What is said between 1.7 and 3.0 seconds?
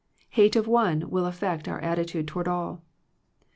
attitude to ward all.